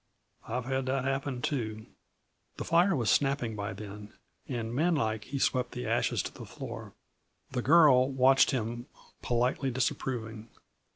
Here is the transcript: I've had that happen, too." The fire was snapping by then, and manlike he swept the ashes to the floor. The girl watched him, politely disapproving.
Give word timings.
I've 0.47 0.65
had 0.65 0.87
that 0.87 1.03
happen, 1.03 1.43
too." 1.43 1.85
The 2.57 2.63
fire 2.63 2.95
was 2.95 3.11
snapping 3.11 3.55
by 3.55 3.73
then, 3.73 4.11
and 4.47 4.73
manlike 4.73 5.25
he 5.25 5.37
swept 5.37 5.73
the 5.73 5.85
ashes 5.85 6.23
to 6.23 6.33
the 6.33 6.43
floor. 6.43 6.95
The 7.51 7.61
girl 7.61 8.11
watched 8.11 8.49
him, 8.49 8.87
politely 9.21 9.69
disapproving. 9.69 10.49